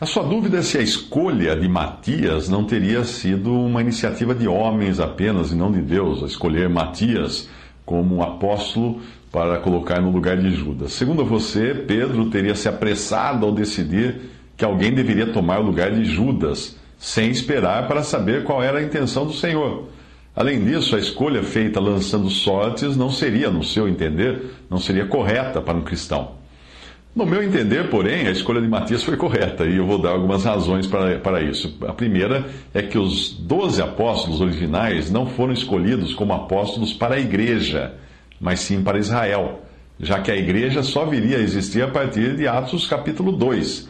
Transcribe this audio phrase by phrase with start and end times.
[0.00, 4.48] A sua dúvida é se a escolha de Matias não teria sido uma iniciativa de
[4.48, 7.50] homens apenas e não de Deus, a escolher Matias
[7.84, 10.94] como apóstolo para colocar no lugar de Judas.
[10.94, 14.22] Segundo você, Pedro teria se apressado ao decidir
[14.56, 18.82] que alguém deveria tomar o lugar de Judas, sem esperar para saber qual era a
[18.82, 19.90] intenção do Senhor.
[20.34, 25.60] Além disso, a escolha feita lançando sortes não seria, no seu entender, não seria correta
[25.60, 26.39] para um cristão.
[27.14, 30.44] No meu entender, porém, a escolha de Matias foi correta e eu vou dar algumas
[30.44, 31.76] razões para, para isso.
[31.88, 37.20] A primeira é que os doze apóstolos originais não foram escolhidos como apóstolos para a
[37.20, 37.94] igreja,
[38.40, 39.60] mas sim para Israel,
[39.98, 43.88] já que a igreja só viria a existir a partir de Atos capítulo 2.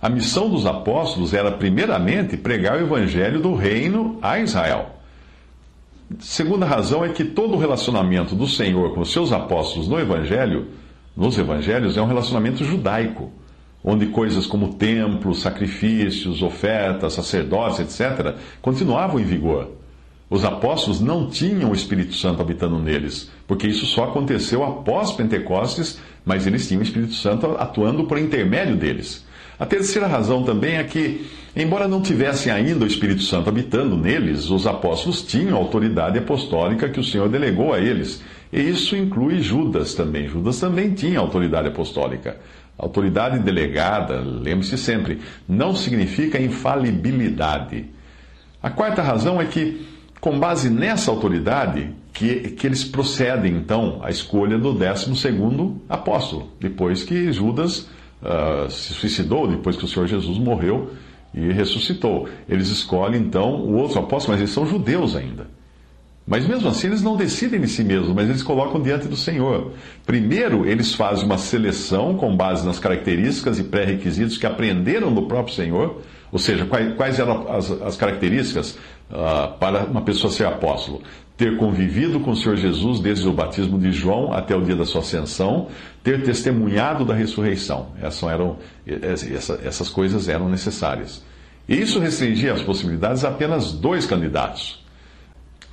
[0.00, 5.00] A missão dos apóstolos era, primeiramente, pregar o evangelho do reino a Israel.
[6.20, 10.68] Segunda razão é que todo o relacionamento do Senhor com os seus apóstolos no evangelho
[11.20, 13.30] nos evangelhos é um relacionamento judaico,
[13.84, 19.70] onde coisas como templo, sacrifícios, ofertas, sacerdotes, etc., continuavam em vigor.
[20.30, 26.00] Os apóstolos não tinham o Espírito Santo habitando neles, porque isso só aconteceu após Pentecostes,
[26.24, 29.22] mas eles tinham o Espírito Santo atuando por intermédio deles.
[29.58, 34.48] A terceira razão também é que, embora não tivessem ainda o Espírito Santo habitando neles,
[34.48, 38.22] os apóstolos tinham a autoridade apostólica que o Senhor delegou a eles.
[38.52, 40.28] E isso inclui Judas também.
[40.28, 42.36] Judas também tinha autoridade apostólica.
[42.76, 47.84] Autoridade delegada, lembre-se sempre, não significa infalibilidade.
[48.62, 49.86] A quarta razão é que,
[50.18, 55.12] com base nessa autoridade, que, que eles procedem então à escolha do 12
[55.88, 57.88] apóstolo, depois que Judas
[58.22, 60.92] uh, se suicidou, depois que o Senhor Jesus morreu
[61.34, 62.28] e ressuscitou.
[62.48, 65.46] Eles escolhem então o outro apóstolo, mas eles são judeus ainda.
[66.30, 69.72] Mas mesmo assim, eles não decidem de si mesmos, mas eles colocam diante do Senhor.
[70.06, 75.56] Primeiro, eles fazem uma seleção com base nas características e pré-requisitos que aprenderam do próprio
[75.56, 78.78] Senhor, ou seja, quais, quais eram as, as características
[79.10, 81.02] uh, para uma pessoa ser apóstolo?
[81.36, 84.84] Ter convivido com o Senhor Jesus desde o batismo de João até o dia da
[84.84, 85.66] sua ascensão,
[86.04, 87.88] ter testemunhado da ressurreição.
[88.00, 91.24] Essas, eram, essa, essas coisas eram necessárias.
[91.68, 94.79] E isso restringia as possibilidades a apenas dois candidatos.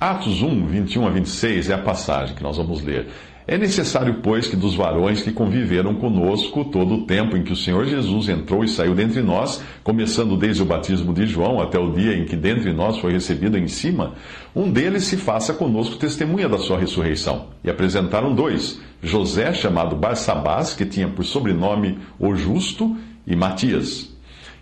[0.00, 3.08] Atos 1, 21 a 26 é a passagem que nós vamos ler.
[3.48, 7.56] É necessário, pois, que dos varões que conviveram conosco todo o tempo em que o
[7.56, 11.90] Senhor Jesus entrou e saiu dentre nós, começando desde o batismo de João até o
[11.90, 14.14] dia em que dentre nós foi recebido em cima,
[14.54, 17.46] um deles se faça conosco testemunha da sua ressurreição.
[17.64, 24.16] E apresentaram dois: José, chamado Barsabás, que tinha por sobrenome o Justo, e Matias.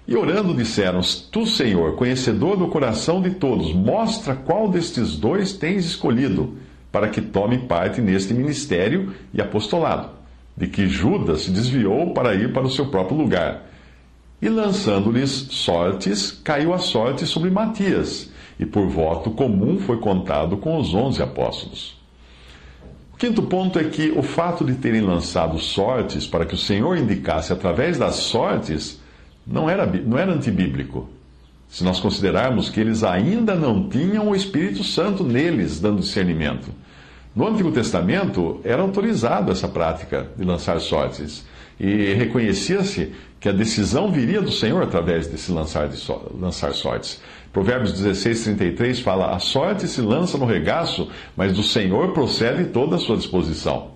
[0.08, 1.00] E orando disseram:
[1.32, 6.54] Tu, Senhor, conhecedor do coração de todos, mostra qual destes dois tens escolhido,
[6.92, 10.10] para que tome parte neste ministério e apostolado,
[10.56, 13.66] de que Judas se desviou para ir para o seu próprio lugar.
[14.40, 18.30] E lançando-lhes sortes, caiu a sorte sobre Matias,
[18.60, 21.96] e por voto comum foi contado com os onze apóstolos.
[23.12, 26.96] O quinto ponto é que o fato de terem lançado sortes para que o Senhor
[26.96, 29.00] indicasse através das sortes
[29.46, 31.08] não era, não era antibíblico.
[31.68, 36.68] Se nós considerarmos que eles ainda não tinham o Espírito Santo neles, dando discernimento.
[37.34, 41.44] No Antigo Testamento era autorizada essa prática de lançar sortes.
[41.78, 47.20] E reconhecia-se que a decisão viria do Senhor através desse lançar, de so, lançar sortes.
[47.52, 52.96] Provérbios 16, 33 fala: A sorte se lança no regaço, mas do Senhor procede toda
[52.96, 53.95] a sua disposição.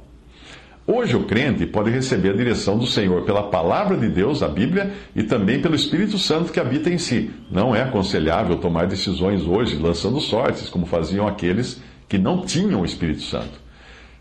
[0.92, 4.90] Hoje o crente pode receber a direção do Senhor pela palavra de Deus, a Bíblia,
[5.14, 7.30] e também pelo Espírito Santo que habita em si.
[7.48, 12.84] Não é aconselhável tomar decisões hoje lançando sortes, como faziam aqueles que não tinham o
[12.84, 13.60] Espírito Santo.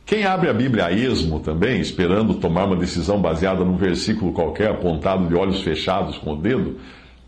[0.06, 4.70] Quem abre a Bíblia a esmo também, esperando tomar uma decisão baseada num versículo qualquer,
[4.70, 6.78] apontado de olhos fechados com o dedo,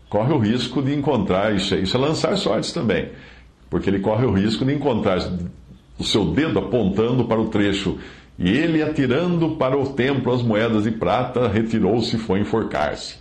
[0.08, 3.08] corre o risco de encontrar, isso é, isso é lançar sortes também,
[3.68, 5.18] porque ele corre o risco de encontrar
[5.98, 7.98] o seu dedo apontando para o trecho
[8.38, 13.16] e ele, atirando para o templo as moedas de prata, retirou-se e foi enforcar-se.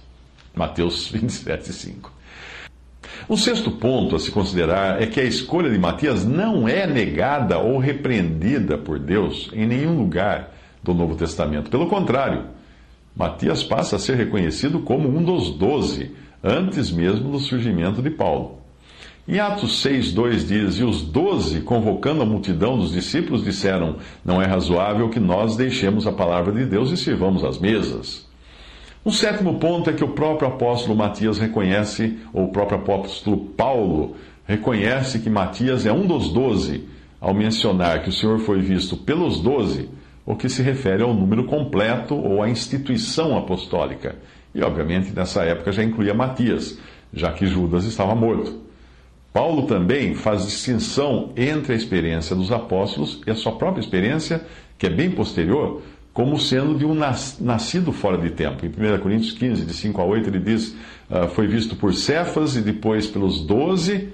[0.56, 2.12] Mateus 27, 5.
[3.30, 7.60] Um sexto ponto a se considerar é que a escolha de Matias não é negada
[7.60, 10.54] ou repreendida por Deus em nenhum lugar
[10.84, 11.70] do Novo Testamento.
[11.70, 12.46] Pelo contrário,
[13.16, 18.61] Matias passa a ser reconhecido como um dos doze, antes mesmo do surgimento de Paulo.
[19.28, 24.42] Em Atos 6, 2 diz: E os doze, convocando a multidão dos discípulos, disseram: Não
[24.42, 28.28] é razoável que nós deixemos a palavra de Deus e sirvamos as mesas.
[29.06, 34.16] Um sétimo ponto é que o próprio apóstolo Matias reconhece, ou o próprio apóstolo Paulo
[34.46, 36.88] reconhece que Matias é um dos doze,
[37.20, 39.88] ao mencionar que o Senhor foi visto pelos doze,
[40.26, 44.16] o que se refere ao número completo ou à instituição apostólica.
[44.54, 46.78] E, obviamente, nessa época já incluía Matias,
[47.14, 48.71] já que Judas estava morto.
[49.34, 54.46] Paulo também faz distinção entre a experiência dos apóstolos e a sua própria experiência,
[54.78, 55.82] que é bem posterior,
[56.14, 58.66] como sendo de um nascido fora de tempo.
[58.66, 60.76] Em 1 Coríntios 15, de 5 a 8, ele diz:
[61.10, 64.10] uh, Foi visto por Cefas e depois pelos doze,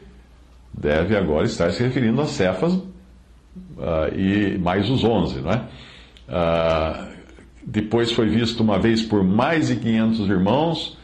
[0.72, 5.63] deve agora estar se referindo a Cefas uh, e mais os onze, não é?
[6.30, 7.18] Uh,
[7.66, 10.98] depois foi visto uma vez por mais de 500 irmãos,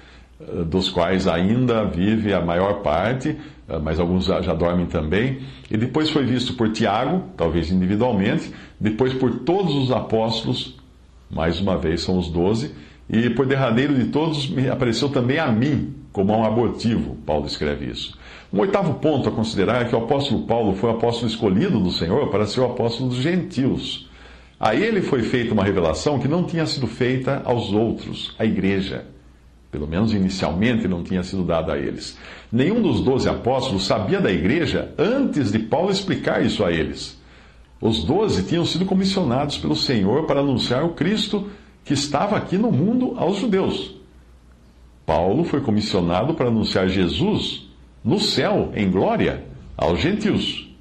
[0.66, 3.36] dos quais ainda vive a maior parte,
[3.68, 5.40] ah, mas alguns já dormem também.
[5.70, 10.78] E depois foi visto por Tiago, talvez individualmente, depois por todos os apóstolos,
[11.30, 12.72] mais uma vez são os doze,
[13.10, 17.90] e por derradeiro de todos apareceu também a mim, como a um abortivo, Paulo escreve
[17.90, 18.18] isso.
[18.54, 21.90] Um oitavo ponto a considerar é que o apóstolo Paulo foi o apóstolo escolhido do
[21.90, 24.08] Senhor para ser o apóstolo dos gentios.
[24.60, 29.06] A ele foi feita uma revelação que não tinha sido feita aos outros, à igreja.
[29.74, 32.16] Pelo menos inicialmente não tinha sido dada a eles.
[32.52, 37.20] Nenhum dos doze apóstolos sabia da igreja antes de Paulo explicar isso a eles.
[37.82, 41.50] Os doze tinham sido comissionados pelo Senhor para anunciar o Cristo
[41.84, 43.96] que estava aqui no mundo aos judeus.
[45.08, 47.68] Paulo foi comissionado para anunciar Jesus
[48.04, 49.44] no céu, em glória,
[49.76, 50.72] aos gentios.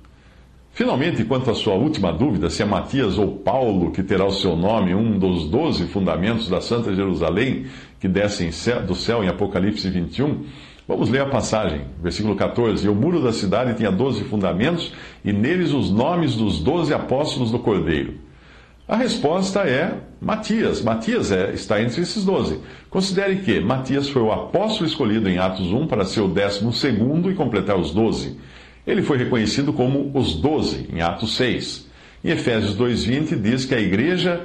[0.74, 4.56] Finalmente, quanto à sua última dúvida, se é Matias ou Paulo que terá o seu
[4.56, 7.66] nome, um dos doze fundamentos da Santa Jerusalém
[8.00, 8.50] que descem
[8.86, 10.46] do céu em Apocalipse 21,
[10.88, 12.86] vamos ler a passagem, versículo 14.
[12.86, 17.50] E o muro da cidade tinha doze fundamentos, e neles os nomes dos doze apóstolos
[17.50, 18.14] do Cordeiro.
[18.88, 20.82] A resposta é Matias.
[20.82, 22.60] Matias é, está entre esses doze.
[22.88, 27.30] Considere que Matias foi o apóstolo escolhido em Atos 1 para ser o décimo segundo
[27.30, 28.38] e completar os doze.
[28.86, 31.88] Ele foi reconhecido como os doze, em Atos 6.
[32.24, 34.40] Em Efésios 2,20 diz que a igreja,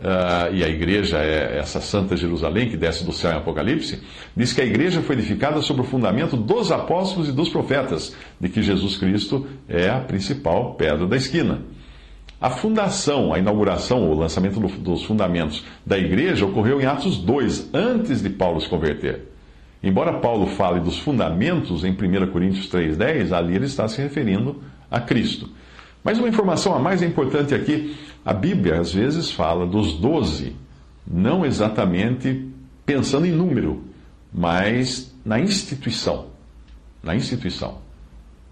[0.00, 4.02] uh, e a igreja é essa Santa Jerusalém que desce do céu em Apocalipse,
[4.34, 8.48] diz que a igreja foi edificada sobre o fundamento dos apóstolos e dos profetas, de
[8.48, 11.60] que Jesus Cristo é a principal pedra da esquina.
[12.40, 18.20] A fundação, a inauguração, o lançamento dos fundamentos da igreja ocorreu em Atos 2, antes
[18.20, 19.32] de Paulo se converter.
[19.82, 25.00] Embora Paulo fale dos fundamentos em 1 Coríntios 3,10, ali ele está se referindo a
[25.00, 25.50] Cristo.
[26.04, 30.54] Mas uma informação a mais importante aqui: a Bíblia às vezes fala dos doze,
[31.06, 32.48] não exatamente
[32.86, 33.82] pensando em número,
[34.32, 36.26] mas na instituição.
[37.02, 37.78] Na instituição.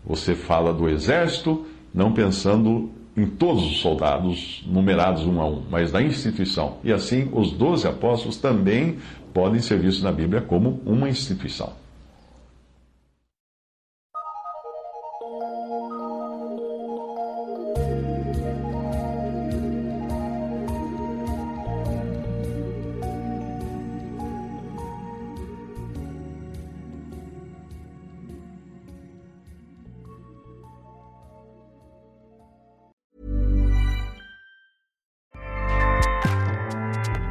[0.04, 5.92] Você fala do exército, não pensando em todos os soldados numerados um a um, mas
[5.92, 6.78] na instituição.
[6.84, 8.98] E assim, os doze apóstolos também
[9.34, 11.72] podem ser vistos na Bíblia como uma instituição.